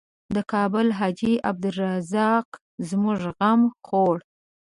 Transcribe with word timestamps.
د 0.35 0.37
کابل 0.51 0.87
حاجي 0.99 1.33
عبدالرزاق 1.49 2.47
زموږ 2.89 3.19
غم 3.37 3.61
خوړ. 3.85 4.15